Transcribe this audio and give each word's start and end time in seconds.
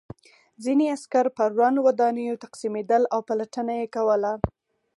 ځینې 0.63 0.85
عسکر 0.95 1.25
په 1.37 1.43
ورانو 1.53 1.79
ودانیو 1.87 2.41
تقسیمېدل 2.45 3.03
او 3.13 3.19
پلټنه 3.27 3.73
یې 3.81 3.87
کوله 3.95 4.33